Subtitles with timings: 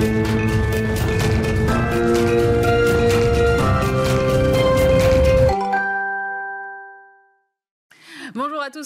[0.00, 0.29] tous,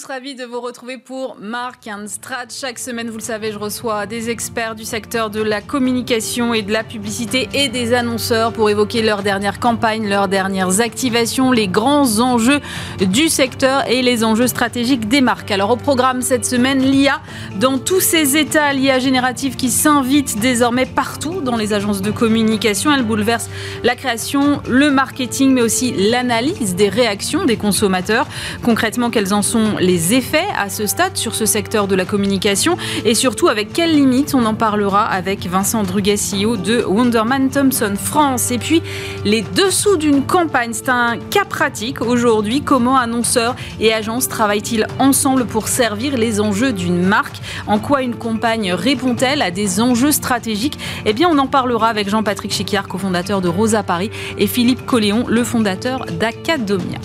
[0.07, 2.47] ravis de vous retrouver pour Mark and Strat.
[2.49, 6.61] Chaque semaine, vous le savez, je reçois des experts du secteur de la communication et
[6.61, 11.67] de la publicité et des annonceurs pour évoquer leurs dernières campagnes, leurs dernières activations, les
[11.67, 12.59] grands enjeux
[12.99, 15.49] du secteur et les enjeux stratégiques des marques.
[15.49, 17.19] Alors au programme cette semaine, l'IA
[17.59, 22.93] dans tous ses états, l'IA générative qui s'invite désormais partout dans les agences de communication.
[22.93, 23.49] Elle bouleverse
[23.83, 28.27] la création, le marketing, mais aussi l'analyse des réactions des consommateurs.
[28.61, 32.77] Concrètement, quelles en sont les effets à ce stade sur ce secteur de la communication
[33.03, 37.93] et surtout avec quelles limites on en parlera avec Vincent Druguet, CEO de Wonderman Thompson
[38.01, 38.51] France.
[38.51, 38.81] Et puis
[39.23, 42.61] les dessous d'une campagne, c'est un cas pratique aujourd'hui.
[42.61, 47.37] Comment annonceurs et agences travaillent-ils ensemble pour servir les enjeux d'une marque?
[47.67, 50.77] En quoi une campagne répond-elle à des enjeux stratégiques?
[51.05, 55.25] Eh bien, on en parlera avec Jean-Patrick Chiquiard, cofondateur de Rosa Paris, et Philippe Colléon,
[55.27, 56.99] le fondateur d'Acadomia.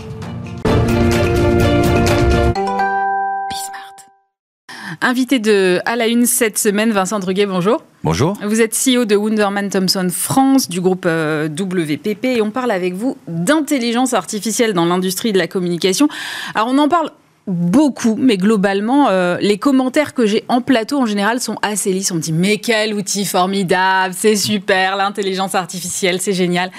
[5.02, 7.82] Invité de À la Une cette semaine, Vincent Druguet, bonjour.
[8.04, 8.36] Bonjour.
[8.44, 12.92] Vous êtes CEO de Wunderman Thompson France, du groupe euh, WPP, et on parle avec
[12.92, 16.06] vous d'intelligence artificielle dans l'industrie de la communication.
[16.54, 17.12] Alors on en parle
[17.46, 22.12] beaucoup, mais globalement, euh, les commentaires que j'ai en plateau en général sont assez lisses.
[22.12, 26.70] On me dit mais quel outil formidable, c'est super, l'intelligence artificielle, c'est génial.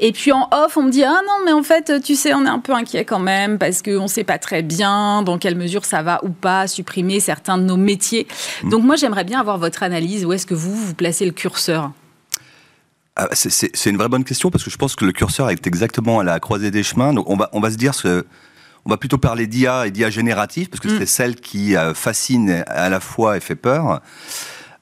[0.00, 2.44] Et puis en off, on me dit ah non, mais en fait, tu sais, on
[2.44, 5.56] est un peu inquiet quand même parce qu'on ne sait pas très bien dans quelle
[5.56, 8.26] mesure ça va ou pas supprimer certains de nos métiers.
[8.62, 8.70] Mm.
[8.70, 10.24] Donc moi, j'aimerais bien avoir votre analyse.
[10.24, 11.92] Où est-ce que vous vous placez le curseur?
[13.16, 16.18] Ah, c'est une vraie bonne question parce que je pense que le curseur est exactement
[16.18, 17.12] à la croisée des chemins.
[17.12, 18.26] Donc on va, on va se dire que
[18.86, 20.98] on va plutôt parler d'IA et d'IA générative, parce que mm.
[20.98, 24.00] c'est celle qui euh, fascine à la fois et fait peur.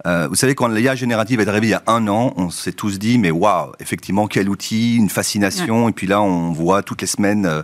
[0.06, 2.72] Euh, vous savez, quand l'IA générative est arrivée il y a un an, on s'est
[2.72, 5.88] tous dit, mais waouh, effectivement, quel outil, une fascination.
[5.88, 7.62] Et puis là, on voit toutes les semaines euh,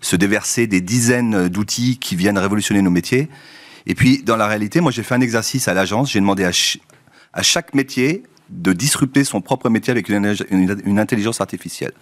[0.00, 3.28] se déverser des dizaines d'outils qui viennent révolutionner nos métiers.
[3.86, 6.10] Et puis, dans la réalité, moi, j'ai fait un exercice à l'agence.
[6.10, 6.50] J'ai demandé à,
[7.32, 11.92] à, chaque métier de disrupter son propre métier avec une intelligence artificielle.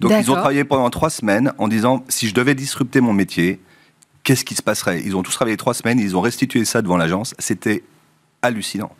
[0.00, 3.60] Donc ils ont travaillé pendant trois semaines en disant si je devais disrupter mon métier,
[4.22, 5.02] qu'est-ce qui se passerait?
[5.04, 7.34] Ils ont tous travaillé trois semaines, ils ont restitué ça devant l'agence.
[7.38, 7.82] C'était
[8.42, 8.92] hallucinant.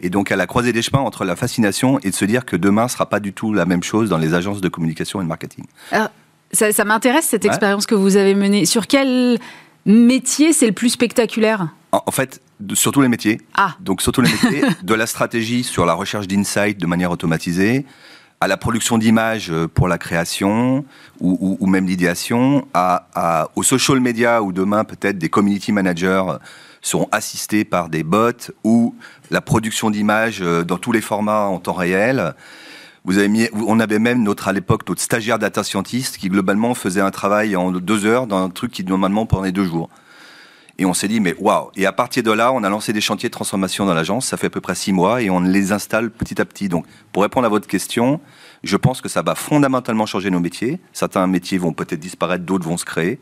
[0.00, 2.56] Et donc à la croisée des chemins entre la fascination et de se dire que
[2.56, 5.24] demain ne sera pas du tout la même chose dans les agences de communication et
[5.24, 5.64] de marketing.
[5.90, 6.10] Alors,
[6.52, 8.64] ça, m'intéresse cette expérience que vous avez menée.
[8.64, 9.38] Sur quel
[9.84, 11.68] métier c'est le plus spectaculaire?
[11.92, 12.40] En, fait,
[12.74, 13.40] sur tous les métiers.
[13.54, 13.74] Ah.
[13.80, 17.84] Donc sur tous les métiers, de la stratégie sur la recherche d'insight de manière automatisée,
[18.40, 20.84] à la production d'images euh, pour la création
[21.20, 26.22] ou, même l'idéation, à, aux social media où demain peut-être des community managers
[26.80, 28.94] seront assistés par des bots ou
[29.30, 32.34] la production d'images euh, dans tous les formats en temps réel.
[33.04, 36.74] Vous avez mis, on avait même notre à l'époque notre stagiaire data scientist qui globalement
[36.74, 39.88] faisait un travail en deux heures dans un truc qui normalement prenait deux jours.
[40.80, 43.00] Et on s'est dit, mais waouh Et à partir de là, on a lancé des
[43.00, 44.26] chantiers de transformation dans l'agence.
[44.26, 46.68] Ça fait à peu près six mois et on les installe petit à petit.
[46.68, 48.20] Donc, pour répondre à votre question,
[48.62, 50.78] je pense que ça va fondamentalement changer nos métiers.
[50.92, 53.18] Certains métiers vont peut-être disparaître, d'autres vont se créer.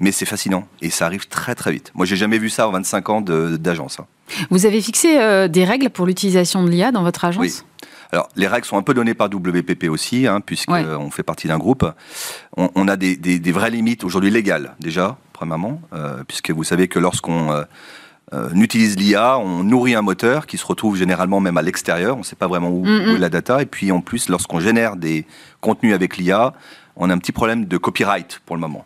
[0.00, 1.90] Mais c'est fascinant et ça arrive très très vite.
[1.94, 3.98] Moi, j'ai jamais vu ça en 25 ans d'agence.
[3.98, 4.06] Hein.
[4.50, 7.40] Vous avez fixé euh, des règles pour l'utilisation de l'IA dans votre agence?
[7.40, 7.52] Oui.
[8.12, 11.58] Alors, les règles sont un peu données par WPP aussi, hein, puisqu'on fait partie d'un
[11.58, 11.84] groupe.
[12.56, 16.98] On, a des, des, vraies limites aujourd'hui légales, déjà, premièrement, euh, puisque vous savez que
[16.98, 17.50] lorsqu'on
[18.34, 22.20] euh, utilise l'IA, on nourrit un moteur qui se retrouve généralement même à l'extérieur, on
[22.20, 25.26] ne sait pas vraiment où, est la data, et puis en plus, lorsqu'on génère des
[25.60, 26.54] contenus avec l'IA,
[26.98, 28.84] on a un petit problème de copyright pour le moment.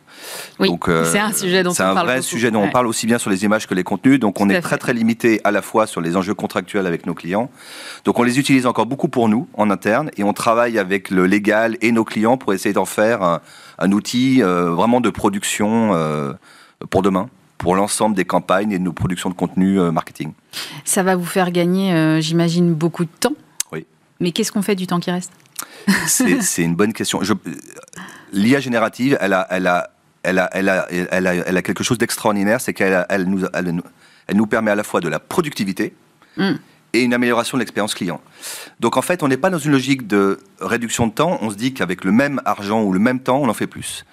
[0.61, 0.71] Oui,
[1.05, 1.95] c'est un sujet dont on parle.
[1.95, 4.21] C'est un vrai sujet dont on parle aussi bien sur les images que les contenus.
[4.21, 7.15] Donc on est très très limité à la fois sur les enjeux contractuels avec nos
[7.15, 7.51] clients.
[8.05, 11.27] Donc on les utilise encore beaucoup pour nous en interne et on travaille avec le
[11.27, 13.41] légal et nos clients pour essayer d'en faire un,
[13.79, 16.33] un outil euh, vraiment de production euh,
[16.91, 20.33] pour demain pour l'ensemble des campagnes et de nos productions de contenu euh, marketing.
[20.85, 23.35] Ça va vous faire gagner, j'imagine, beaucoup de temps.
[23.71, 23.87] Oui.
[24.19, 25.31] Mais qu'est-ce qu'on fait du temps qui reste?
[26.07, 27.21] C'est une bonne question.
[28.33, 29.91] L'IA générative, elle a, elle, a,
[30.23, 33.45] elle, a, elle, a, elle, a, elle a quelque chose d'extraordinaire, c'est qu'elle elle nous,
[33.53, 35.95] elle, nous permet à la fois de la productivité,
[36.37, 36.53] hmm
[36.93, 38.21] et une amélioration de l'expérience client.
[38.81, 41.57] Donc en fait, on n'est pas dans une logique de réduction de temps, on se
[41.57, 44.05] dit qu'avec le même argent ou le même temps, on en fait plus.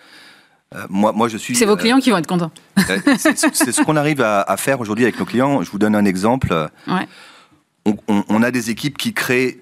[0.76, 1.56] Euh, moi, moi, je suis.
[1.56, 2.52] C'est vos euh, clients qui vont être contents.
[2.90, 3.36] Euh, c'est
[3.72, 5.64] ce qu'on arrive à, faire aujourd'hui avec nos clients.
[5.64, 6.70] Je vous donne un exemple.
[6.88, 7.08] Ouais.
[8.08, 9.60] On, a des équipes qui créent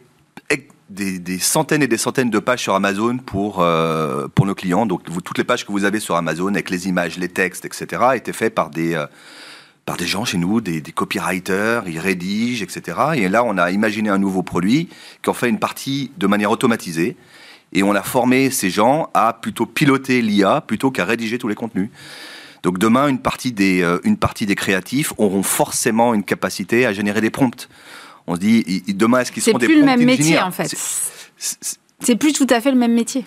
[0.90, 3.66] des, centaines et des centaines de pages sur Amazon pour,
[4.36, 4.86] pour nos clients.
[4.86, 8.04] Donc, toutes les pages que vous avez sur Amazon, avec les images, les textes, etc.,
[8.16, 9.02] étaient faites par des
[9.86, 12.98] par des gens chez nous, des, des, copywriters, ils rédigent, etc.
[13.16, 14.90] Et là, on a imaginé un nouveau produit
[15.24, 17.16] qui en fait une partie de manière automatisée.
[17.72, 21.56] Et on a formé ces gens à plutôt piloter l'IA plutôt qu'à rédiger tous les
[21.56, 21.90] contenus.
[22.64, 26.94] Donc demain, une partie des, euh, une partie des créatifs auront forcément une capacité à
[26.94, 27.70] générer des prompts.
[28.28, 30.76] On se dit, demain, est-ce qu'ils seront des C'est plus le même métier, en fait.
[32.00, 33.26] C'est plus tout à fait le même métier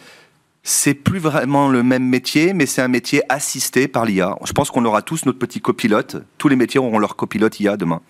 [0.63, 4.37] c'est plus vraiment le même métier, mais c'est un métier assisté par l'IA.
[4.45, 6.17] Je pense qu'on aura tous notre petit copilote.
[6.37, 8.03] Tous les métiers auront leur copilote IA demain,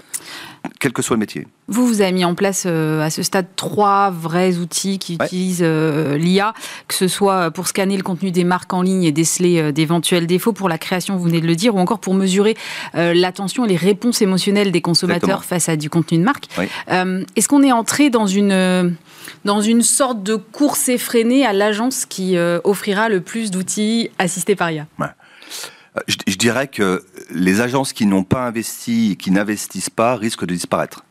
[0.80, 1.46] quel que soit le métier.
[1.68, 5.62] Vous, vous avez mis en place euh, à ce stade trois vrais outils qui utilisent
[5.62, 6.52] euh, l'IA,
[6.88, 10.26] que ce soit pour scanner le contenu des marques en ligne et déceler euh, d'éventuels
[10.26, 12.56] défauts, pour la création, vous venez de le dire, ou encore pour mesurer
[12.94, 16.48] l'attention et les réponses émotionnelles des consommateurs face à du contenu de marque.
[16.88, 18.96] Est-ce qu'on est entré dans une
[19.44, 24.56] dans une sorte de course effrénée à l'agence qui euh, offrira le plus d'outils assistés
[24.56, 30.16] par IA euh, je, dirais que les agences qui n'ont pas investi, qui n'investissent pas,
[30.16, 31.04] risquent de disparaître.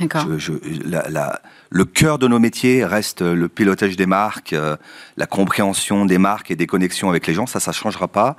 [0.00, 0.26] D'accord.
[0.26, 4.76] le cœur de nos métiers reste le pilotage des marques, euh,
[5.16, 7.46] la compréhension des marques et des connexions avec les gens.
[7.46, 8.36] Ça, ça ne changera pas.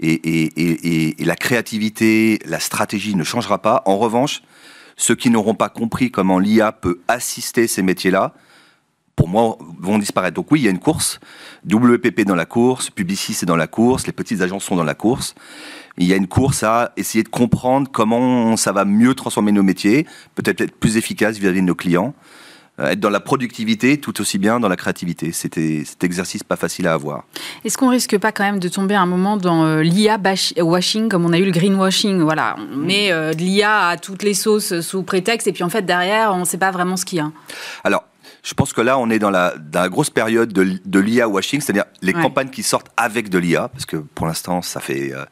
[0.00, 0.20] Et,
[1.20, 3.82] et, la créativité, la stratégie ne changera pas.
[3.86, 4.42] En revanche,
[4.96, 8.34] ceux qui n'auront pas compris comment l'IA peut assister ces métiers-là,
[9.16, 10.34] pour moi, vont disparaître.
[10.34, 11.18] Donc oui, il y a une course.
[11.68, 14.94] WPP dans la course, Publicis est dans la course, les petites agences sont dans la
[14.94, 15.34] course.
[15.98, 19.62] Il y a une course à essayer de comprendre comment ça va mieux transformer nos
[19.62, 22.14] métiers, peut-être être plus efficace vis-à-vis de nos clients,
[22.78, 25.32] euh, être dans la productivité tout aussi bien dans la créativité.
[25.32, 27.24] C'était cet exercice pas facile à avoir.
[27.64, 30.20] Est-ce qu'on risque pas quand même de tomber un moment dans euh, l'IA
[30.58, 34.22] washing, comme on a eu le greenwashing Voilà, on met euh, de l'IA à toutes
[34.22, 37.06] les sauces sous prétexte, et puis en fait derrière, on ne sait pas vraiment ce
[37.06, 37.32] qu'il y a.
[37.82, 38.04] Alors,
[38.46, 39.54] je pense que là, on est dans la,
[39.88, 43.96] grosse période de, l'IA washing, c'est-à-dire les campagnes qui sortent avec de l'IA, parce que
[43.96, 45.12] pour l'instant, ça fait.
[45.12, 45.24] Euh,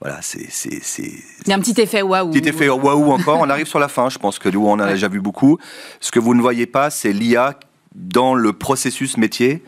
[0.00, 0.46] voilà, c'est.
[0.60, 2.30] Il y a un petit effet waouh.
[2.30, 3.40] Petit effet waouh encore.
[3.40, 5.58] on arrive sur la fin, je pense que nous, on en a déjà vu beaucoup.
[5.98, 7.58] Ce que vous ne voyez pas, c'est l'IA
[7.96, 9.64] dans le processus métier,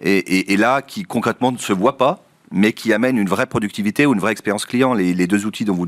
[0.00, 4.14] et, là, qui concrètement ne se voit pas mais qui amène une vraie productivité ou
[4.14, 4.94] une vraie expérience client.
[4.94, 5.86] Les, les deux outils dont vous,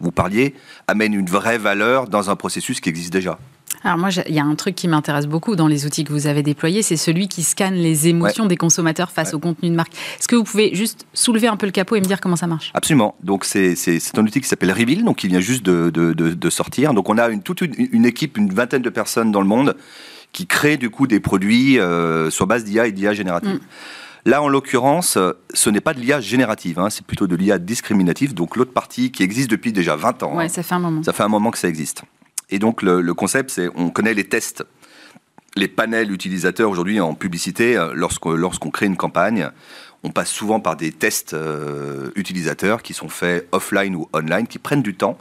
[0.00, 0.54] vous parliez
[0.86, 3.38] amènent une vraie valeur dans un processus qui existe déjà.
[3.84, 6.26] Alors moi, il y a un truc qui m'intéresse beaucoup dans les outils que vous
[6.26, 9.92] avez déployés, c'est celui qui scanne les émotions des consommateurs face au contenu de marque.
[10.18, 12.46] Est-ce que vous pouvez juste soulever un peu le capot et me dire comment ça
[12.46, 12.70] marche?
[12.74, 13.14] Absolument.
[13.22, 13.76] Donc c'est
[14.16, 16.94] un outil qui s'appelle Reveal, donc qui vient juste de, de, de, sortir.
[16.94, 19.76] Donc on a une, toute une, équipe, une vingtaine de personnes dans le monde
[20.32, 23.54] qui créent du coup des produits euh, sur base d'IA et d'IA générative.
[23.54, 23.60] Mm.
[24.24, 25.16] Là, en l'occurrence,
[25.54, 29.10] ce n'est pas de l'IA générative, hein, c'est plutôt de l'IA discriminative, donc l'autre partie
[29.10, 30.36] qui existe depuis déjà 20 ans.
[30.36, 30.48] Ouais, hein.
[30.48, 31.02] ça fait un moment.
[31.02, 32.02] Ça fait un moment que ça existe.
[32.50, 34.64] Et donc le, concept, c'est on connaît les tests,
[35.56, 37.76] les panels utilisateurs aujourd'hui en publicité.
[37.76, 39.50] Euh, lorsqu'on crée une campagne,
[40.02, 44.58] on passe souvent par des tests euh, utilisateurs qui sont faits offline ou online, qui
[44.58, 45.18] prennent du temps.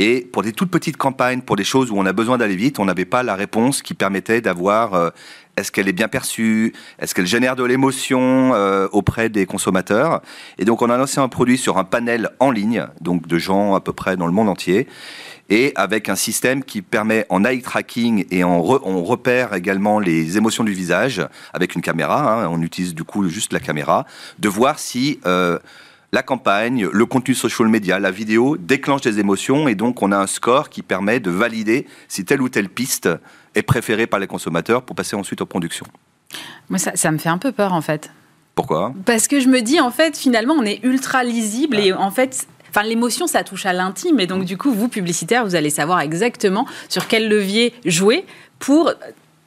[0.00, 2.78] Et pour des toutes petites campagnes, pour des choses où on a besoin d'aller vite,
[2.78, 5.10] on n'avait pas la réponse qui permettait d'avoir euh,
[5.56, 8.52] est-ce qu'elle est bien perçue, est-ce qu'elle génère de l'émotion
[8.92, 10.22] auprès des consommateurs.
[10.56, 13.74] Et donc on a lancé un produit sur un panel en ligne, donc de gens
[13.74, 14.86] à peu près dans le monde entier
[15.48, 20.36] et avec un système qui permet en eye tracking et en on repère également les
[20.36, 24.06] émotions du visage avec une caméra, hein, on utilise du coup juste la caméra,
[24.38, 25.58] de voir si euh,
[26.12, 30.18] la campagne, le contenu social media, la vidéo déclenche des émotions et donc on a
[30.18, 33.08] un score qui permet de valider si telle ou telle piste
[33.54, 35.86] est préférée par les consommateurs pour passer ensuite aux productions.
[36.68, 38.10] Moi, ça, ça me fait un peu peur en fait.
[38.54, 38.92] Pourquoi?
[39.04, 42.48] Parce que je me dis, en fait, finalement, on est ultra lisible et en fait,
[42.70, 44.20] Enfin, l'émotion, ça touche à l'intime.
[44.20, 48.24] Et donc, du coup, vous, publicitaire, vous allez savoir exactement sur quel levier jouer
[48.58, 48.92] pour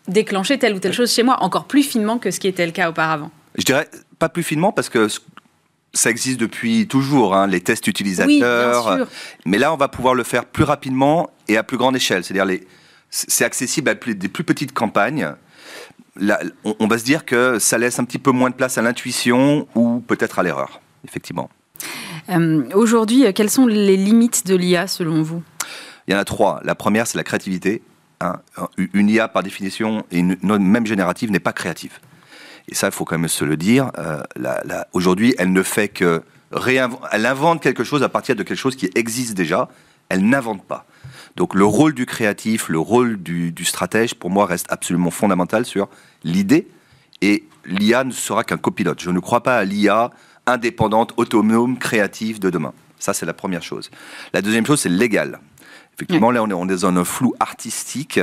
[0.08, 2.72] déclencher telle ou telle chose chez moi, encore plus finement que ce qui était le
[2.72, 3.32] cas auparavant.
[3.56, 3.88] Je dirais
[4.20, 5.08] pas plus finement parce que
[5.94, 9.08] ça existe depuis toujours, hein, les tests utilisateurs.
[9.46, 12.24] Mais là, on va pouvoir le faire plus rapidement et à plus grande échelle.
[12.24, 12.60] C'est-à-dire,
[13.10, 15.34] c'est accessible à des plus petites campagnes.
[16.18, 18.82] Là, on va se dire que ça laisse un petit peu moins de place à
[18.82, 21.50] l'intuition ou peut-être à l'erreur, effectivement.
[22.30, 25.44] Euh, aujourd'hui, quelles sont les limites de l'IA selon vous?
[26.08, 26.62] Il y en a trois.
[26.64, 27.82] La première, c'est la créativité.
[28.20, 28.40] Hein.
[28.78, 32.00] Une IA, par définition, et une, même générative, n'est pas créative.
[32.68, 33.92] Et ça, il faut quand même se le dire.
[33.98, 34.22] Euh,
[34.94, 36.22] aujourd'hui, elle ne fait que
[37.14, 39.70] elle invente quelque chose à partir de quelque chose qui existe déjà.
[40.10, 40.86] Elle n'invente pas.
[41.38, 45.88] Donc le rôle du créatif, le rôle du stratège, pour moi, reste absolument fondamental sur
[46.26, 46.68] l'idée.
[47.22, 49.02] Et l'IA ne sera qu'un copilote.
[49.02, 50.12] Je ne crois pas à l'IA
[50.48, 52.74] indépendante, autonome, créative de demain.
[53.00, 53.90] Ça, c'est la première chose.
[54.34, 55.40] La deuxième chose, c'est légal.
[55.96, 58.20] Effectivement, là, on est, on est dans un flou artistique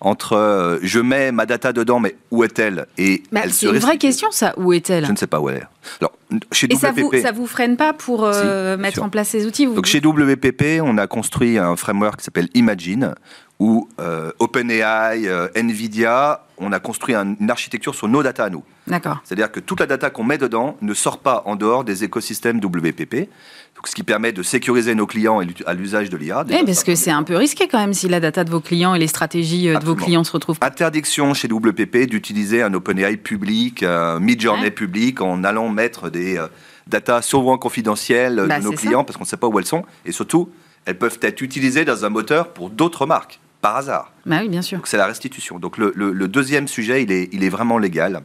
[0.00, 2.86] entre euh, je mets ma data dedans, mais où est-elle?
[2.98, 4.52] Et bah, C'est une vraie question, ça.
[4.58, 5.06] Où est-elle?
[5.06, 5.66] Je ne sais pas où elle est.
[6.00, 6.12] Alors,
[6.52, 9.30] chez Et ça vous, WPP, ça vous freine pas pour euh, Si, mettre en place
[9.30, 13.14] ces outils vous- donc chez WPP, on a construit un framework qui s'appelle Imagine,
[13.58, 18.62] où euh, OpenAI, Nvidia, on a construit un- une architecture sur nos data à nous.
[18.86, 19.18] D'accord.
[19.24, 22.60] C'est-à-dire que toute la data qu'on met dedans ne sort pas en dehors des écosystèmes
[22.64, 23.28] WPP,
[23.74, 26.44] donc ce qui permet de sécuriser nos clients à l'usage de l'IA.
[26.48, 28.94] Oui, parce que c'est un peu risqué quand même si la data de vos clients
[28.94, 30.56] et les stratégies euh, de vos clients se retrouvent.
[30.62, 34.70] Interdiction chez WPP d'utiliser un OpenAI public, un Midjourney Ouais.
[34.70, 36.46] public, en allant mettre des euh,
[36.86, 38.82] data souvent confidentielles euh, Bah, de nos c'est ça.
[38.82, 39.84] clients parce qu'on ne sait pas où elles sont.
[40.06, 40.48] Et surtout,
[40.86, 44.12] elles peuvent être utilisées dans un moteur pour d'autres marques, par hasard.
[44.26, 44.80] Bah oui, bien sûr.
[44.84, 45.58] C'est la restitution.
[45.58, 48.22] Donc le, le- le deuxième sujet, il est, il est vraiment légal.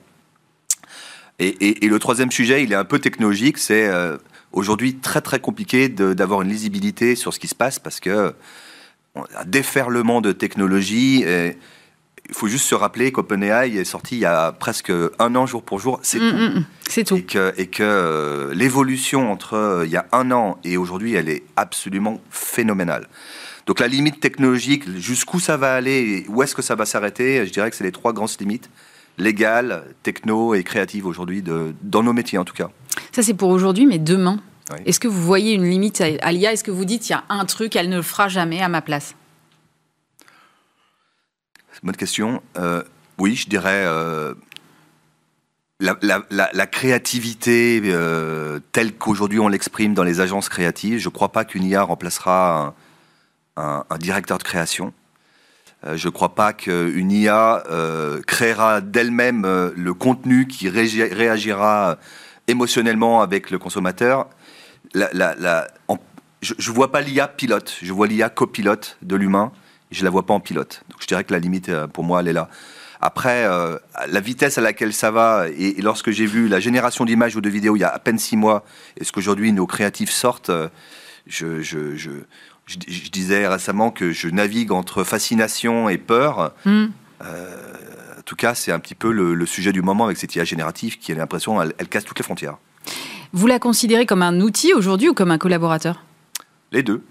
[1.40, 3.58] Et, et- et le troisième sujet, il est un peu technologique.
[3.58, 4.18] C'est euh,
[4.52, 8.34] aujourd'hui très très compliqué d'avoir une lisibilité sur ce qui se passe parce que
[9.16, 11.24] on a un déferlement de technologies.
[11.24, 11.58] et
[12.30, 15.64] il faut juste se rappeler qu'OpenAI est sorti il y a presque un an jour
[15.64, 16.00] pour jour.
[16.04, 16.36] C'est Mm, tout.
[16.38, 16.66] mm, mm.
[16.88, 17.16] C'est tout.
[17.18, 21.16] Et que, et que euh, l'évolution entre euh, il y a un an et aujourd'hui,
[21.16, 23.08] elle est absolument phénoménale.
[23.72, 27.46] Donc la limite technologique, jusqu'où ça va aller, et où est-ce que ça va s'arrêter,
[27.46, 28.70] je dirais que c'est les trois grandes limites,
[29.18, 32.70] légales, techno et créatives aujourd'hui, dans nos métiers en tout cas.
[33.14, 34.42] Ça, c'est pour aujourd'hui, mais demain,
[34.74, 34.80] Oui.
[34.86, 37.24] est-ce que vous voyez une limite à, l'IA Est-ce que vous dites, il y a
[37.30, 39.16] un truc, elle ne le fera jamais à ma place?
[41.82, 42.44] Bonne question.
[42.58, 42.84] Euh,
[43.20, 44.34] oui, je dirais euh,
[45.80, 51.08] la, la- la- la créativité euh, telle qu'aujourd'hui on l'exprime dans les agences créatives, je
[51.08, 52.76] ne crois pas qu'une IA remplacera
[53.58, 54.94] un, directeur de création.
[55.86, 61.98] Euh, je ne crois pas qu'une IA euh, créera d'elle-même euh, le contenu qui réagira
[62.48, 64.28] émotionnellement avec le consommateur.
[64.94, 65.68] La- la- la-
[66.42, 69.52] je ne vois pas l'IA pilote, je vois l'IA copilote de l'humain,
[69.92, 70.84] je la vois pas en pilote.
[71.00, 72.50] Je dirais que la limite, pour moi, elle est là.
[73.00, 73.48] Après,
[74.08, 77.50] la vitesse à laquelle ça va, et, lorsque j'ai vu la génération d'images ou de
[77.50, 78.64] vidéos il y a à peine six mois,
[78.98, 80.52] et ce qu'aujourd'hui nos créatifs sortent,
[81.28, 82.26] je, je- je-
[82.88, 86.54] je- je disais récemment que je navigue entre fascination et peur.
[86.66, 86.88] Hmm.
[87.22, 90.44] En tout cas, c'est un petit peu le, le sujet du moment avec cette IA
[90.44, 92.58] générative qui a l'impression, elle, elle casse toutes les frontières.
[93.34, 96.04] Vous la considérez comme un outil aujourd'hui ou comme un collaborateur?
[96.72, 97.04] Les deux.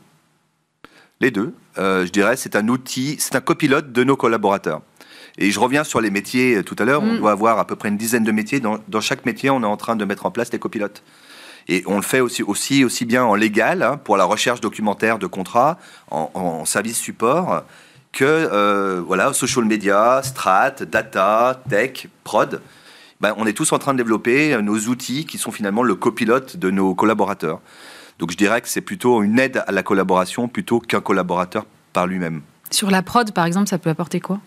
[1.21, 1.53] Les deux.
[1.79, 4.81] Euh, je dirais, c'est un outil, c'est un copilote de nos collaborateurs.
[5.39, 7.03] Et je reviens sur les métiers euh, tout à l'heure.
[7.03, 7.19] On Mm.
[7.19, 8.61] doit avoir à peu près une dizaine de métiers.
[8.61, 11.03] Dans, dans chaque métier, on est en train de mettre en place des copilotes.
[11.69, 15.19] Et on le fait aussi, aussi, aussi bien en légal, hein, pour la recherche documentaire
[15.19, 15.79] de contrats,
[16.11, 17.63] en, en service support,
[18.13, 22.61] que euh, voilà, social media, strat, data, tech, prod.
[23.21, 25.95] Ben, on est tous en train de développer euh, nos outils qui sont finalement le
[25.95, 27.61] copilote de nos collaborateurs.
[28.19, 32.07] Donc je dirais que c'est plutôt une aide à la collaboration plutôt qu'un collaborateur par
[32.07, 32.43] lui-même.
[32.71, 34.41] Sur la prod, par exemple, ça peut apporter quoi?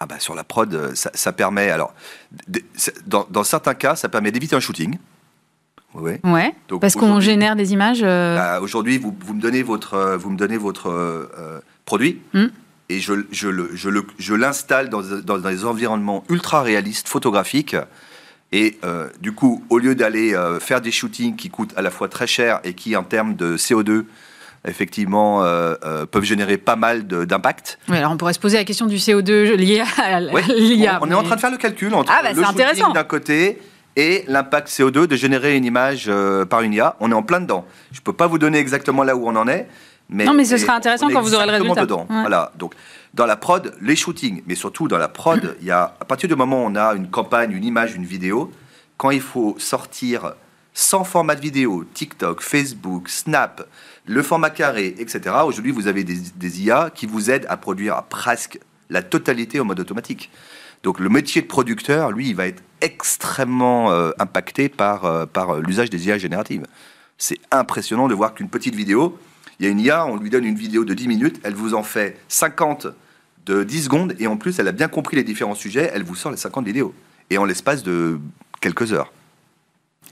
[0.00, 1.92] Ah bah sur la prod, euh, ça, ça permet alors
[3.06, 4.96] dans certains cas, ça permet d'éviter un shooting.
[5.94, 6.12] Oui.
[6.24, 6.54] Ouais.
[6.68, 8.00] Donc, Parce qu'on génère des images.
[8.02, 12.20] euh, Bah, Aujourd'hui, vous, vous me donnez votre, euh, vous me donnez votre euh, produit
[12.34, 12.46] Hmm.
[12.90, 17.76] et je, je le- je le- je l'installe dans, dans des environnements ultra réalistes, photographiques.
[18.52, 22.08] Et euh, du coup, au lieu d'aller faire des shootings qui coûtent à la fois
[22.08, 24.04] très cher et qui, en termes de CO2,
[24.66, 27.78] effectivement, euh, euh, peuvent générer pas mal d'impact.
[27.88, 30.98] ouais, alors on pourrait se poser la question du CO2 lié à Ouais, l'IA.
[31.02, 33.58] on, on est en train de faire le calcul entre Ah, bah, le d'un côté
[33.96, 36.96] et l'impact CO2 de générer une image euh, par une IA.
[37.00, 37.64] On est en plein dedans.
[37.92, 39.68] Je peux pas vous donner exactement là où on en est.
[40.08, 41.82] Mais, Non, mais ce sera intéressant quand vous aurez le résultat.
[41.82, 42.06] Dedans.
[42.08, 42.20] Ouais.
[42.20, 42.52] Voilà.
[42.58, 42.74] Donc,
[43.14, 46.28] dans la prod, les shootings, mais surtout dans la prod, il y a, à partir
[46.28, 48.50] du moment où on a une campagne, une image, une vidéo,
[48.96, 50.34] quand il faut sortir
[50.72, 53.68] sans format de vidéo, TikTok, Facebook, Snap,
[54.06, 55.34] le format carré, etc.
[55.44, 59.64] Aujourd'hui, vous avez des, des IA qui vous aident à produire presque la totalité en
[59.64, 60.30] mode automatique.
[60.82, 65.50] Donc le métier de producteur, lui, il va être extrêmement euh, impacté par, euh, par
[65.50, 66.64] euh, l'usage des IA génératives.
[67.16, 69.18] C'est impressionnant de voir qu'une petite vidéo,
[69.58, 71.74] il y a une IA, on lui donne une vidéo de 10 minutes, elle vous
[71.74, 72.86] en fait 50
[73.46, 76.14] de 10 secondes, et en plus, elle a bien compris les différents sujets, elle vous
[76.14, 76.94] sort les 50 vidéos.
[77.30, 78.20] Et en l'espace de
[78.60, 79.12] quelques heures.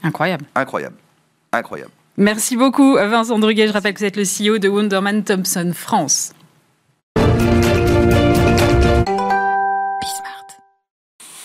[0.03, 0.45] Incroyable.
[0.53, 0.95] Incroyable.
[1.51, 1.91] Incroyable.
[2.17, 3.67] Merci beaucoup, Vincent Druguet.
[3.67, 6.33] Je rappelle que vous êtes le CEO de Wonderman Thompson France.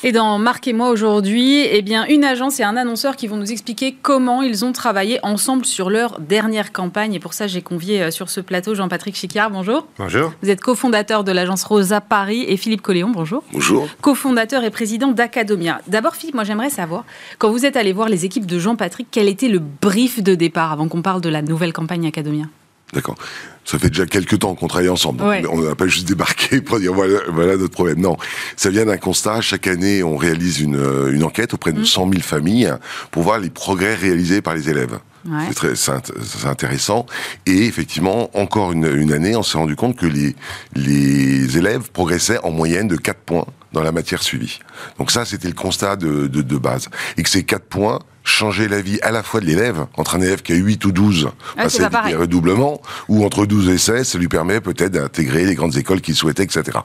[0.05, 3.37] Et dans Marc et moi aujourd'hui, eh bien, une agence et un annonceur qui vont
[3.37, 7.15] nous expliquer comment ils ont travaillé ensemble sur leur dernière campagne.
[7.15, 9.51] Et pour ça, j'ai convié euh, sur ce plateau Jean-Patrick Chicard.
[9.51, 9.87] Bonjour.
[9.99, 10.33] Bonjour.
[10.43, 13.11] Vous êtes cofondateur de l'agence Rosa Paris et Philippe Colléon.
[13.11, 13.45] Bonjour.
[13.53, 13.87] Bonjour.
[14.01, 15.81] cofondateur et président d'Acadomia.
[15.87, 17.05] D'abord, Philippe, moi j'aimerais savoir,
[17.39, 20.73] quand vous êtes allé voir les équipes de Jean-Patrick, quel était le brief de départ
[20.73, 22.47] avant qu'on parle de la nouvelle campagne Acadomia?
[22.93, 23.17] D'accord.
[23.65, 25.23] Ça fait déjà quelques temps qu'on travaille ensemble.
[25.23, 28.01] On n'a pas juste débarqué pour dire voilà, voilà notre problème.
[28.01, 28.17] Non,
[28.57, 29.41] ça vient d'un constat.
[29.41, 32.13] Chaque année, on réalise une, euh, une enquête auprès de 100 mmh.
[32.13, 32.75] 000 familles
[33.11, 34.99] pour voir les progrès réalisés par les élèves.
[35.47, 37.07] C'est très c'est intéressant.
[37.47, 40.35] Et effectivement, encore une, une année, on s'est rendu compte que les,
[40.75, 44.59] les élèves progressaient en moyenne de 4 points dans la matière suivie.
[44.99, 46.89] Donc ça, c'était le constat de, de, de base.
[47.17, 50.21] Et que ces 4 points changer la vie à la fois de l'élève, entre un
[50.21, 54.09] élève qui a 8 ou 12, ah, passer des redoublements, ou entre 12 et 16,
[54.09, 56.79] ça lui permet peut-être d'intégrer les grandes écoles qu'il souhaitait, etc.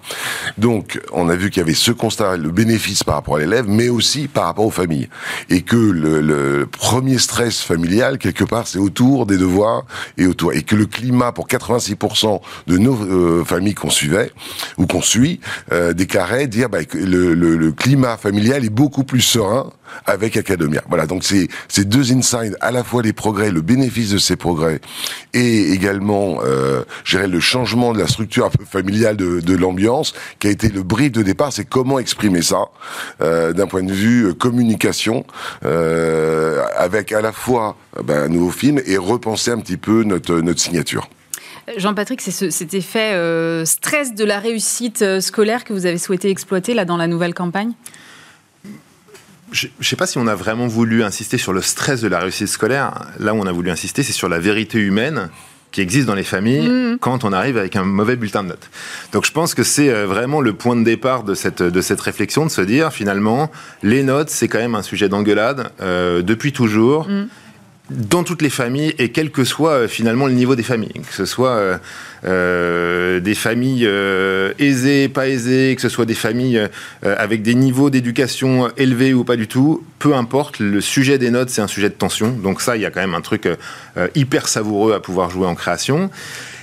[0.57, 3.65] Donc, on a vu qu'il y avait ce constat, le bénéfice par rapport à l'élève,
[3.67, 5.09] mais aussi par rapport aux familles.
[5.49, 9.83] Et que le, le premier stress familial, quelque part, c'est autour des devoirs
[10.17, 10.53] et autour.
[10.53, 14.31] Et que le climat, pour 86% de nos euh, familles qu'on suivait,
[14.77, 15.39] ou qu'on suit,
[15.71, 19.71] euh, déclarait dire bah, que le, le climat familial est beaucoup plus serein
[20.05, 20.83] avec Academia.
[20.87, 24.35] Voilà, donc c'est ces deux insights, à la fois les progrès, le bénéfice de ces
[24.35, 24.79] progrès,
[25.33, 30.49] et également, euh, le changement de la structure un peu familiale de, l'ambiance, qui a
[30.51, 32.65] été le brief de départ, c'est comment exprimer ça
[33.21, 35.25] euh, d'un point de vue euh, communication,
[35.65, 40.41] euh, avec à la fois ben, un nouveau film et repenser un petit peu notre,
[40.57, 41.07] signature.
[41.75, 43.13] Jean-Patrick, c'est ce, cet effet
[43.65, 47.73] stress de la réussite scolaire que vous avez souhaité exploiter là dans la nouvelle campagne?
[49.51, 52.19] Je ne sais pas si on a vraiment voulu insister sur le stress de la
[52.19, 53.07] réussite scolaire.
[53.19, 55.29] Là où on a voulu insister, c'est sur la vérité humaine
[55.71, 56.97] qui existe dans les familles mmh.
[56.99, 58.69] quand on arrive avec un mauvais bulletin de notes.
[59.11, 61.99] Donc je pense que c'est euh, vraiment le point de départ de cette, de cette
[61.99, 63.51] réflexion, de se dire finalement,
[63.83, 67.07] les notes, c'est quand même un sujet d'engueulade euh, depuis toujours.
[67.07, 67.27] Mmh
[67.89, 71.13] dans toutes les familles et quel que soit euh, finalement le niveau des familles, que
[71.13, 71.77] ce soit euh,
[72.25, 73.89] euh des familles
[74.59, 76.61] aisées, pas aisées, que ce soit des familles
[77.03, 81.49] avec des niveaux d'éducation élevés ou pas du tout, peu importe, le sujet des notes
[81.49, 83.49] c'est un sujet de tension, donc ça il y a quand même un truc
[84.15, 86.11] hyper savoureux à pouvoir jouer en création.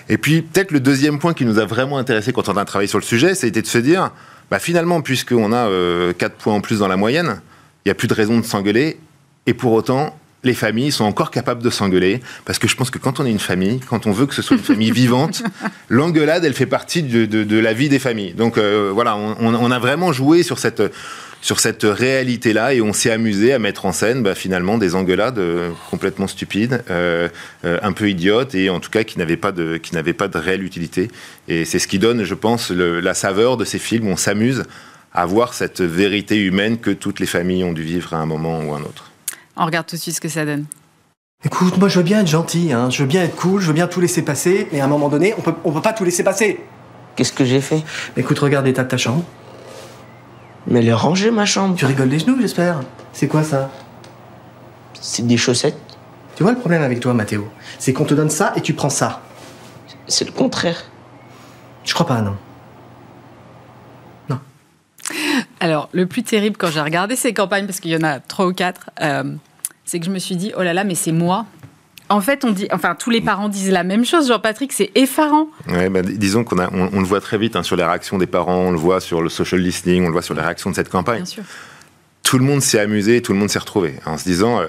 [0.09, 2.88] Et puis peut-être le deuxième point qui nous a vraiment intéressé quand on a travaillé
[2.88, 4.12] sur le sujet, été de se dire,
[4.50, 5.69] bah, finalement puisqu'on a
[6.12, 7.40] 4 points en plus dans la moyenne,
[7.85, 8.99] il n'y a plus de raison de s'engueuler,
[9.47, 12.99] et pour autant les familles sont encore capables de s'engueuler, parce que je pense que
[12.99, 15.43] quand on est une famille, quand on veut que ce soit une famille vivante,
[15.89, 18.35] l'engueulade, elle fait partie de, la vie des familles.
[18.35, 20.83] Donc euh, voilà, on, a vraiment joué sur cette
[21.41, 25.39] sur cette réalité-là et on s'est amusé à mettre en scène bah, finalement des engueulades
[25.39, 27.28] euh, complètement stupides, euh,
[27.63, 30.39] un peu idiotes et en tout cas qui n'avaient pas de qui n'avaient pas de
[30.39, 31.11] réelle utilité.
[31.49, 34.09] Et c'est ce qui donne, je pense, la saveur de ces films.
[34.09, 34.65] Où on s'amuse
[35.13, 38.61] à voir cette vérité humaine que toutes les familles ont dû vivre à un moment
[38.61, 39.13] ou à un autre.
[39.56, 40.67] On regarde tout de suite ce que ça donne.
[41.45, 42.88] Écoute, moi je veux bien être gentil, hein.
[42.90, 45.08] je veux bien être cool, je veux bien tout laisser passer, mais à un moment
[45.08, 46.60] donné, on peut, on peut pas tout laisser passer.
[47.17, 47.82] Qu'est-ce que j'ai fait?
[48.17, 49.23] Écoute, regarde l'état de ta chambre.
[50.67, 51.76] Mais elle est rangée, ma chambre.
[51.76, 52.80] Tu rigoles des genoux, j'espère.
[53.12, 53.71] C'est quoi ça?
[55.00, 55.78] C'est des chaussettes.
[56.34, 57.49] Tu vois le problème avec toi, Mathéo?
[57.78, 59.23] C'est qu'on te donne ça et tu prends ça.
[60.08, 60.84] C'est le contraire.
[61.84, 62.36] Je crois pas, non.
[65.65, 68.47] Alors, le plus terrible quand j'ai regardé ces campagnes, parce qu'il y en a trois
[68.47, 69.33] ou quatre, euh,
[69.87, 71.47] c'est que je me suis dit, oh là là, mais c'est moi.
[72.11, 74.29] En fait, on dit, enfin, tous les parents disent la même chose.
[74.29, 75.49] Jean-Patrick, c'est effarant.
[75.67, 78.59] Ouais, bah, disons qu'on on, le voit très vite hein, sur les réactions des parents,
[78.59, 80.91] on le voit sur le social listening, on le voit sur les réactions de cette
[80.91, 81.23] campagne.
[81.23, 81.45] Bien sûr.
[82.23, 84.61] Tout le monde s'est amusé, tout le monde s'est retrouvé en se disant.
[84.61, 84.67] Euh,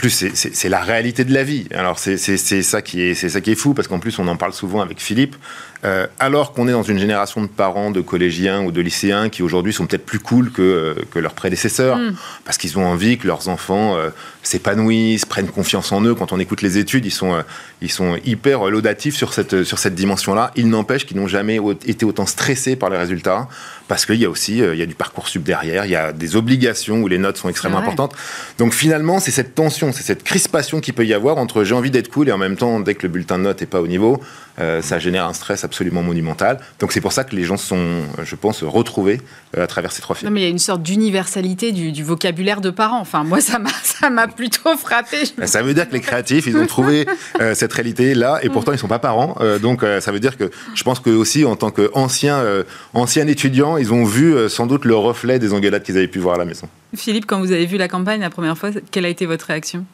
[0.00, 1.66] plus c'est la réalité de la vie.
[1.74, 4.36] Alors c'est ça qui est c'est ça qui est fou parce qu'en plus on en
[4.36, 5.36] parle souvent avec Philippe.
[5.82, 9.42] Euh, alors qu'on est dans une génération de parents, de collégiens ou de lycéens qui
[9.42, 12.16] aujourd'hui sont peut-être plus cool que, euh, que leurs prédécesseurs, mm.
[12.44, 14.10] parce qu'ils ont envie que leurs enfants euh,
[14.42, 16.14] s'épanouissent, prennent confiance en eux.
[16.14, 17.42] Quand on écoute les études, ils sont,
[17.80, 20.50] ils sont hyper laudatifs sur cette, sur cette dimension-là.
[20.54, 23.48] Il n'empêche qu'ils n'ont jamais été autant stressés par les résultats,
[23.88, 26.12] parce qu'il y a aussi il y a du parcours sub derrière, il y a
[26.12, 28.14] des obligations où les notes sont extrêmement importantes.
[28.58, 31.90] Donc finalement, c'est cette tension, c'est cette crispation qui peut y avoir entre j'ai envie
[31.90, 33.86] d'être cool et en même temps, dès que le bulletin de notes n'est pas au
[33.86, 34.22] niveau,
[34.58, 36.58] ça génère un stress absolument monumental.
[36.80, 39.20] Donc c'est pour ça que les gens sont, je pense, retrouvés
[39.56, 40.28] euh, à travers ces trois films.
[40.28, 43.00] Non, mais il y a une sorte d'universalité du, vocabulaire de parents.
[43.00, 43.58] Enfin, moi, ça
[44.10, 45.18] m'a plutôt frappé.
[45.38, 47.06] Ben, ça veut dire que les créatifs, ils ont trouvé
[47.40, 49.36] euh, cette réalité-là, et pourtant, ils ne sont pas parents.
[49.62, 52.44] donc ça veut dire que je pense que aussi, en tant qu'anciens
[52.94, 56.34] ancien étudiants, ils ont vu sans doute le reflet des engueulades qu'ils avaient pu voir
[56.34, 56.68] à la maison.
[56.96, 59.84] Philippe, quand vous avez vu la campagne la première fois, quelle a été votre réaction?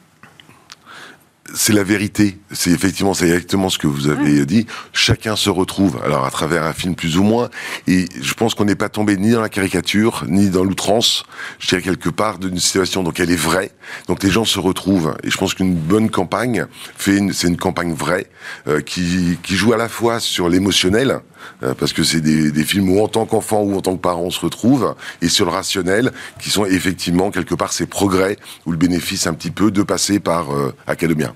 [1.53, 2.37] C'est la vérité.
[2.51, 4.67] C'est effectivement, c'est exactement ce que vous avez dit.
[4.93, 7.49] Chacun se retrouve, alors à travers un film plus ou moins.
[7.87, 11.23] Et je pense qu'on n'est pas tombé ni dans la caricature, ni dans l'outrance.
[11.59, 13.03] Je dirais quelque part d'une situation.
[13.03, 13.71] Donc elle est vraie.
[14.07, 15.15] Donc les gens se retrouvent.
[15.23, 16.65] Et je pense qu'une bonne campagne
[16.97, 18.27] fait, c'est une campagne vraie
[18.67, 21.21] euh, qui, qui joue à la fois sur l'émotionnel.
[21.63, 24.21] Euh, parce que c'est des, films où en tant qu'enfant ou en tant que parent
[24.21, 28.71] on se retrouve, et sur le rationnel, qui sont effectivement quelque part ces progrès ou
[28.71, 31.33] le bénéfice un petit peu de passer par euh, Academia.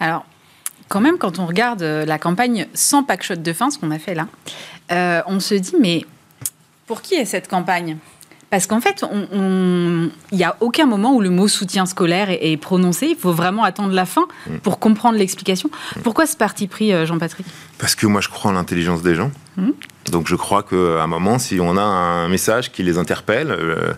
[0.00, 0.24] Alors,
[0.88, 4.14] quand même, quand on regarde la campagne sans pack-shot de fin, ce qu'on a fait
[4.14, 6.06] là, on se dit, mais
[6.86, 7.98] pour qui est cette campagne?
[8.50, 13.08] Parce qu'en fait, il n'y a aucun moment où le mot soutien scolaire est, prononcé.
[13.08, 14.58] Il faut vraiment attendre la fin mm.
[14.58, 15.70] pour comprendre l'explication.
[16.02, 17.46] Pourquoi ce parti pris, euh, Jean-Patrick?
[17.78, 19.30] Parce que moi, je crois en l'intelligence des gens.
[19.56, 19.70] Mm.
[20.10, 23.92] Donc, je crois qu'à un moment, si on a un message qui les interpelle, euh,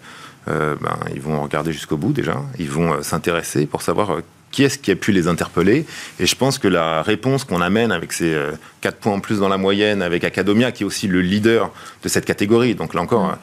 [0.49, 2.43] euh, ben, ils vont regarder jusqu'au bout déjà.
[2.59, 4.19] Ils vont s'intéresser pour savoir
[4.51, 5.87] qui est-ce qui a pu les interpeller
[6.19, 8.37] Et je pense que la réponse qu'on amène avec ces
[8.81, 11.71] 4 points en plus dans la moyenne, avec Academia, qui est aussi le leader
[12.03, 13.37] de cette catégorie, donc là encore, mm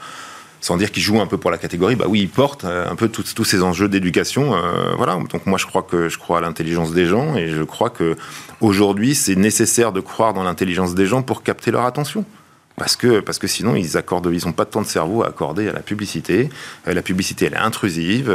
[0.61, 2.95] sans dire qu'il joue un peu pour la catégorie, bah oui, il porte euh, un
[2.95, 4.55] peu tous, ces enjeux d'éducation.
[4.55, 5.17] Euh, voilà.
[5.31, 8.15] Donc moi, je crois que je crois à l'intelligence des gens et je crois que
[8.61, 12.25] aujourd'hui, c'est nécessaire de croire dans l'intelligence des gens pour capter leur attention.
[12.75, 15.29] Parce que, parce que sinon, ils accordent, ils n'ont pas de temps de cerveau à
[15.29, 16.49] accorder à la publicité.
[16.87, 18.31] Euh, la publicité, elle est intrusive.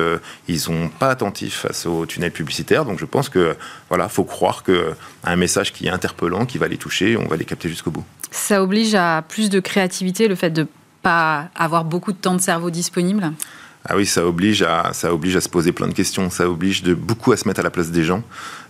[0.49, 2.85] ils sont pas attentifs face au tunnel publicitaire.
[2.85, 3.57] Donc, je pense que,
[3.89, 7.37] voilà, faut croire que un message qui est interpellant, qui va les toucher, on va
[7.37, 8.05] les capter jusqu'au bout.
[8.33, 10.67] Ça oblige à plus de créativité, le fait de
[11.03, 13.33] pas avoir beaucoup de temps de cerveau disponible
[13.85, 16.31] ah oui, ça oblige à ça oblige à se poser plein de questions.
[16.31, 18.23] Ça oblige de beaucoup à se mettre à la place des gens.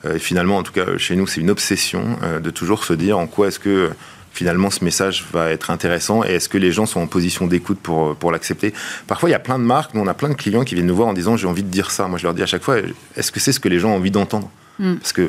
[0.06, 2.94] Euh, et finalement, en tout cas chez nous, c'est une obsession euh, de toujours se
[2.94, 3.90] dire en quoi est-ce que
[4.32, 7.78] finalement ce message va être intéressant et est-ce que les gens sont en position d'écoute
[7.82, 8.72] pour pour l'accepter.
[9.06, 10.86] Parfois, il y a plein de marques, nous on a plein de clients qui viennent
[10.86, 12.08] nous voir en disant j'ai envie de dire ça.
[12.08, 12.78] Moi, je leur dis à chaque fois
[13.14, 14.50] est-ce que c'est ce que les gens ont envie d'entendre?
[14.78, 14.94] Hmm.
[14.94, 15.28] Parce que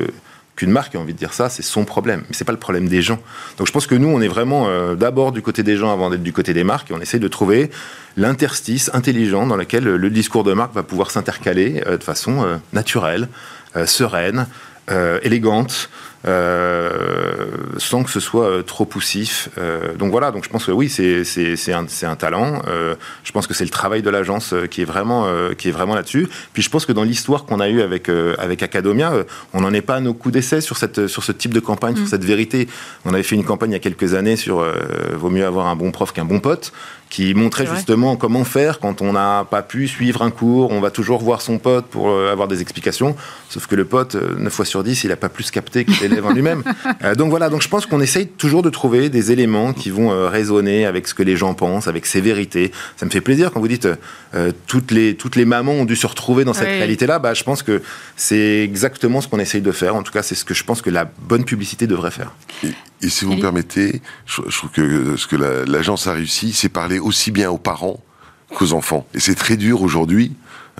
[0.56, 2.24] qu'une marque ait envie de dire ça, c'est son problème.
[2.28, 3.18] Mais c'est pas le problème des gens.
[3.58, 6.10] Donc je pense que nous, on est vraiment euh, d'abord du côté des gens avant
[6.10, 7.70] d'être du côté des marques et on essaie de trouver
[8.16, 12.56] l'interstice intelligent dans lequel le discours de marque va pouvoir s'intercaler euh, de façon euh,
[12.72, 13.28] naturelle,
[13.86, 14.46] sereine,
[15.22, 16.13] élégante, euh,
[17.78, 19.48] sans que ce soit euh, trop poussif.
[19.58, 22.62] Euh, donc voilà, donc je pense que oui, c'est un, un, talent.
[23.24, 26.28] je pense que c'est le travail de l'agence qui est vraiment, qui est vraiment là-dessus.
[26.52, 28.08] Puis je pense que dans l'histoire qu'on a eue avec,
[28.38, 29.12] avec Academia,
[29.52, 31.96] on n'en est pas à nos coups d'essai sur, cette, sur ce type de campagne,
[31.96, 32.08] sur mm.
[32.08, 32.68] cette vérité.
[33.04, 34.64] On avait fait une campagne il y a quelques années sur
[35.14, 36.72] Vaut mieux avoir un bon prof qu'un bon pote
[37.10, 40.90] qui montrait justement comment faire quand on n'a pas pu suivre un cours, on va
[40.90, 43.14] toujours voir son pote pour avoir des explications,
[43.48, 46.26] sauf que le pote, 9 fois sur 10, il n'a pas plus capté que l'élève
[46.26, 46.62] en lui-même.
[47.02, 50.12] Euh, donc voilà, donc je pense qu'on essaye toujours de trouver des éléments qui vont
[50.12, 52.72] euh, résonner avec ce que les gens pensent, avec ces vérités.
[52.96, 53.88] Ça me fait plaisir quand vous dites
[54.34, 57.18] euh, toutes, les, toutes les mamans ont dû se retrouver dans cette réalité-là.
[57.18, 57.82] Bah, je pense que
[58.16, 59.96] c'est exactement ce qu'on essaye de faire.
[59.96, 62.32] En tout cas, c'est ce que je pense que la bonne publicité devrait faire.
[63.02, 66.98] Et, si vous me permettez, je, trouve que ce que l'agence a réussi, c'est parler
[66.98, 68.02] aussi bien aux parents
[68.54, 69.06] qu'aux enfants.
[69.14, 70.32] Et c'est très dur aujourd'hui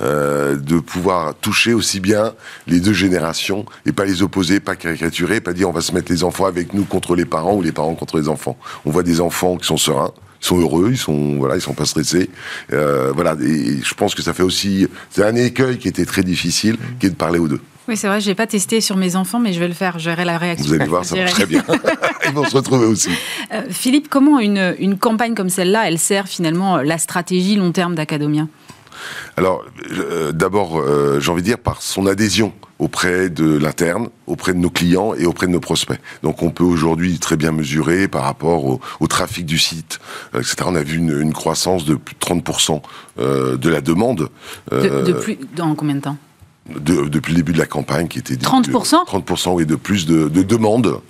[0.03, 2.35] euh, de pouvoir toucher aussi bien
[2.67, 6.11] les deux générations et pas les opposer, pas caricaturer, pas dire on va se mettre
[6.11, 8.57] les enfants avec nous contre les parents ou les parents contre les enfants.
[8.85, 10.11] On voit des enfants qui sont sereins,
[10.43, 12.29] ils sont heureux, ils sont voilà, ils sont pas stressés.
[12.73, 16.25] Euh, voilà, et je pense que ça fait aussi c'est un écueil qui était très
[16.25, 17.61] difficile, qui est de parler aux deux.
[17.87, 20.01] Oui, c'est vrai, je n'ai pas testé sur mes enfants, mais je vais le faire,
[20.01, 20.67] je verrai la réaction.
[20.67, 21.63] Vous allez voir, ça marche très bien.
[22.27, 23.11] Ils vont se retrouver aussi.
[23.53, 27.95] Euh, Philippe, comment une, une campagne comme celle-là, elle sert finalement la stratégie long terme
[27.95, 28.49] d'Academia?
[29.37, 34.53] Alors, euh, d'abord, euh, j'ai envie de dire par son adhésion auprès de l'interne, auprès
[34.53, 36.01] de nos clients et auprès de nos prospects.
[36.23, 38.65] Donc on peut aujourd'hui très bien mesurer par rapport
[39.01, 40.01] au, trafic du site,
[40.35, 40.57] euh, etc.
[40.67, 42.83] On a vu une, croissance de plus de 30%
[43.19, 44.29] de la demande.
[44.73, 46.17] de, plus, dans combien de temps?
[46.69, 48.35] Depuis le début de la campagne qui était...
[48.35, 51.01] 30% 30% oui, de plus de, de demandes.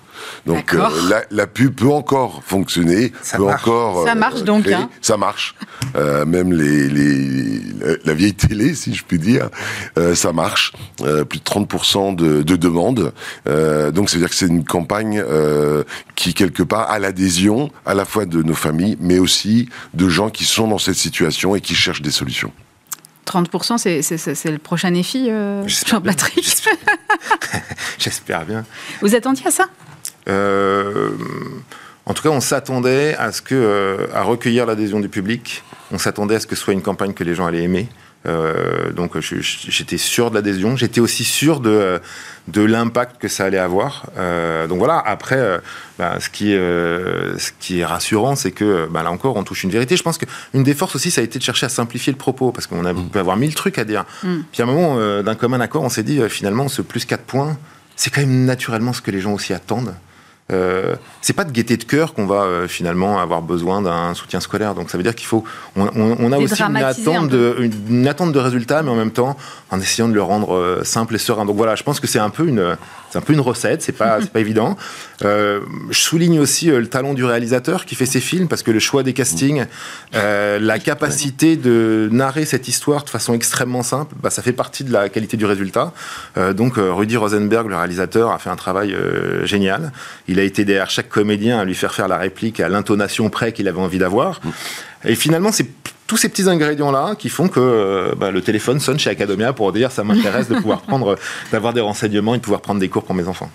[0.47, 0.89] Donc euh,
[1.31, 3.63] la, pub peut encore fonctionner, ça peut marche.
[3.63, 4.05] encore.
[4.05, 4.69] Ça euh, marche donc.
[4.69, 4.89] Hein.
[5.01, 5.55] Ça marche.
[5.97, 7.61] Euh, même les, les,
[8.05, 9.51] la vieille télé, si je puis dire,
[10.15, 10.73] ça marche.
[10.97, 13.13] plus de 30% de, de demandes.
[13.47, 15.23] donc c'est à dire que c'est une campagne
[16.15, 20.31] qui quelque part a l'adhésion à la fois de nos familles, mais aussi de gens
[20.31, 22.53] qui sont dans cette situation et qui cherchent des solutions.
[23.27, 25.31] 30%, c'est le prochain défi,
[25.67, 26.45] Jean-Patrick
[27.99, 28.65] J'espère bien.
[29.01, 29.67] Vous attendiez à ça?
[30.29, 31.11] Euh,
[32.07, 35.63] en tout cas, on s'attendait à ce que, euh, à recueillir l'adhésion du public.
[35.91, 37.89] On s'attendait à ce que ce soit une campagne que les gens allaient aimer.
[38.27, 42.01] Euh, donc j'étais sûr de l'adhésion, j'étais aussi sûr de,
[42.49, 44.07] de l'impact que ça allait avoir.
[44.69, 45.61] donc voilà, après,
[45.99, 49.65] bah, ce, qui est, ce qui est rassurant, c'est que bah, là encore, on touche
[49.65, 49.97] une vérité.
[49.97, 52.53] Je pense qu'une des forces aussi, ça a été de chercher à simplifier le propos,
[52.53, 53.11] parce qu'on a, mm.
[53.11, 54.05] peut avoir mille trucs à dire.
[54.23, 54.37] Mm.
[54.53, 57.57] Puis à un moment, d'un commun accord, on s'est dit, finalement, ce plus 4 points,
[57.97, 59.95] c'est quand même naturellement ce que les gens aussi attendent.
[60.53, 64.41] Euh, c'est pas de gaieté de cœur qu'on va euh, finalement avoir besoin d'un soutien
[64.41, 64.75] scolaire.
[64.75, 65.43] Donc ça veut dire qu'il faut,
[65.75, 65.87] on,
[66.33, 69.37] a aussi une attente, de, une, attente de résultats, mais en même temps
[69.71, 71.47] en essayant de le rendre euh, simple et serein.
[71.47, 72.77] Donc voilà, je pense que c'est un peu une,
[73.15, 73.81] c'est un peu une recette.
[73.81, 74.77] C'est pas, pas évident.
[75.21, 79.05] je souligne aussi le talent du réalisateur qui fait ses films parce que le choix
[79.05, 79.67] des castings,
[80.13, 84.93] la capacité de narrer cette histoire de façon extrêmement simple, bah, ça fait partie de
[84.93, 85.93] la qualité du résultat.
[86.57, 88.97] donc Rudy Rosenberg, le réalisateur, a fait un travail
[89.45, 89.93] génial.
[90.27, 93.53] Il a été derrière chaque comédien à lui faire faire la réplique à l'intonation près
[93.53, 94.41] qu'il avait envie d'avoir.
[95.05, 95.69] Et finalement, c'est
[96.07, 99.73] tous ces petits ingrédients-là qui font que euh, bah, le téléphone sonne chez Academia pour
[99.73, 101.17] dire ça m'intéresse de pouvoir prendre,
[101.51, 103.51] d'avoir des renseignements et de pouvoir prendre des cours pour mes enfants.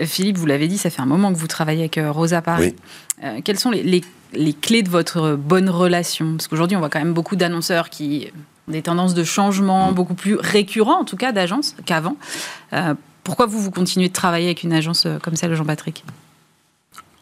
[0.00, 2.40] Euh, Philippe, vous l'avez dit, ça fait un moment que vous travaillez avec euh, Rosa
[2.40, 2.74] Paris.
[3.44, 6.36] quelles sont les, les, clés de votre bonne relation?
[6.36, 8.28] Parce qu'aujourd'hui, on voit quand même beaucoup d'annonceurs qui
[8.68, 9.94] ont des tendances de changement mm.
[9.94, 12.16] beaucoup plus récurrents, en tout cas, d'agences qu'avant.
[13.24, 16.04] Pourquoi vous, vous continuez de travailler avec une agence comme celle de Jean-Patrick?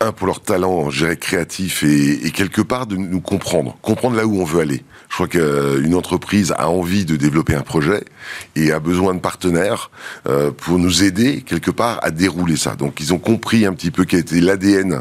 [0.01, 4.41] Un pour leur talent, je créatif et, quelque part de nous comprendre, comprendre là où
[4.41, 4.83] on veut aller.
[5.09, 8.05] Je crois qu'une entreprise a envie de développer un projet
[8.57, 9.91] et a besoin de partenaires
[10.27, 12.77] euh, pour nous aider quelque part à dérouler ça.
[12.77, 15.01] Donc ils ont compris un petit peu quel était l'ADN euh,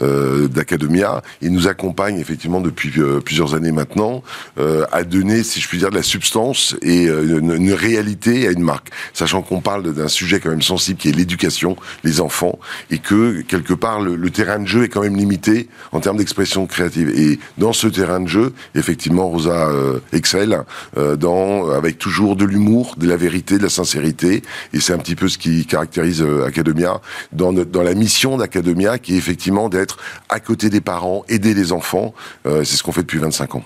[0.00, 1.22] d'Academia.
[1.40, 4.22] Il nous accompagne effectivement depuis euh, plusieurs années maintenant
[4.58, 8.62] euh, à donner, si je puis dire, de la substance et une, réalité à une
[8.62, 8.90] marque.
[9.12, 12.58] Sachant qu'on parle d'un sujet quand même sensible qui est l'éducation, les enfants,
[12.90, 16.66] et que quelque part le, terrain de jeu est quand même limité en termes d'expression
[16.66, 17.10] créative.
[17.10, 19.70] Et dans ce terrain de jeu, effectivement, Rosa
[20.12, 20.60] excelle
[20.96, 24.42] dans avec toujours de l'humour, de la vérité, de la sincérité.
[24.72, 27.00] Et c'est un petit peu ce qui caractérise Academia
[27.32, 29.83] dans, dans la mission d'Academia, qui est effectivement d'être
[30.28, 32.14] à côté des parents, aider les enfants.
[32.46, 33.64] Euh, c'est ce qu'on fait depuis 25 ans.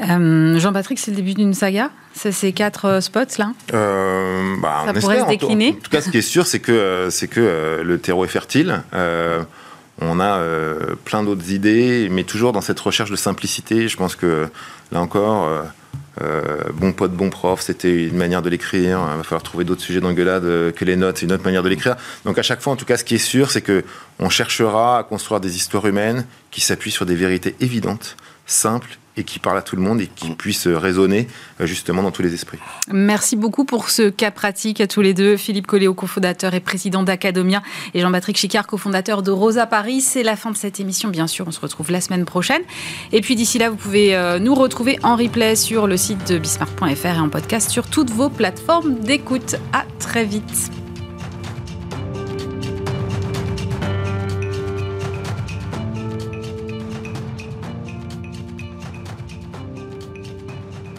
[0.00, 1.90] Euh, Jean-Patrick, c'est le début d'une saga?
[2.14, 3.52] C'est ces quatre euh, spots là?
[3.70, 7.28] Bah, Ça pourrait se décliner en, tout cas, ce qui est sûr, c'est que, c'est
[7.28, 8.82] que le terreau est fertile.
[10.00, 10.42] on a
[11.04, 13.88] plein d'autres idées, mais toujours dans cette recherche de simplicité.
[13.88, 14.48] Je pense que
[14.90, 15.64] là encore,
[16.22, 19.00] euh, bon pote, bon prof, c'était une manière de l'écrire.
[19.12, 21.62] Il va falloir trouver d'autres sujets d'engueulade euh, que les notes, c'est une autre manière
[21.62, 21.96] de l'écrire.
[22.24, 23.84] Donc à chaque fois, en tout cas, ce qui est sûr, c'est que
[24.18, 29.24] on cherchera à construire des histoires humaines qui s'appuient sur des vérités évidentes, simples et
[29.24, 31.28] qui parle à tout le monde et qui puisse résonner
[31.60, 32.58] euh, justement dans tous les esprits.
[32.88, 35.36] Merci beaucoup pour ce cas pratique à tous les deux.
[35.36, 37.62] Philippe Colléo, cofondateur et président d'Academia,
[37.94, 40.00] et Jean-Patrick Chicard, cofondateur de Rosa Paris.
[40.00, 41.46] C'est la fin de cette émission, bien sûr.
[41.46, 42.62] On se retrouve la semaine prochaine.
[43.12, 46.38] Et puis d'ici là, vous pouvez euh, nous retrouver en replay sur le site de
[46.38, 49.56] bismarck.fr et en podcast sur toutes vos plateformes d'écoute.
[49.72, 50.79] À très vite.